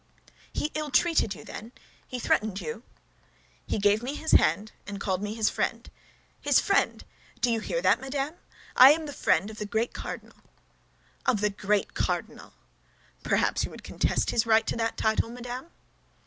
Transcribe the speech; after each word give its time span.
"He 0.51 0.71
ill 0.73 0.89
treated 0.89 1.35
you, 1.35 1.43
then; 1.45 1.73
he 2.07 2.17
threatened 2.17 2.59
you?" 2.59 2.81
"He 3.67 3.77
gave 3.77 4.01
me 4.01 4.15
his 4.15 4.31
hand, 4.31 4.71
and 4.87 4.99
called 4.99 5.21
me 5.21 5.35
his 5.35 5.51
friend. 5.51 5.87
His 6.41 6.59
friend! 6.59 7.05
Do 7.39 7.51
you 7.51 7.59
hear 7.59 7.83
that, 7.83 8.01
madame? 8.01 8.33
I 8.75 8.93
am 8.93 9.05
the 9.05 9.13
friend 9.13 9.51
of 9.51 9.59
the 9.59 9.67
great 9.67 9.93
cardinal!" 9.93 10.37
"Of 11.27 11.39
the 11.39 11.51
great 11.51 11.93
cardinal!" 11.93 12.53
"Perhaps 13.21 13.63
you 13.63 13.69
would 13.69 13.83
contest 13.83 14.31
his 14.31 14.47
right 14.47 14.65
to 14.65 14.75
that 14.75 14.97
title, 14.97 15.29
madame?" 15.29 15.67